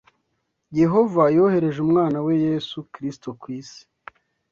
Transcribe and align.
Yehova 0.79 1.23
yohereje 1.37 1.79
Umwana 1.85 2.17
we 2.25 2.33
Yesu 2.45 2.77
Kristo 2.93 3.27
ku 3.41 3.45
isi 3.59 3.81